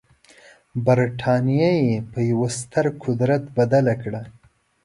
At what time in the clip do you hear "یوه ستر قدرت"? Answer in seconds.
2.29-3.43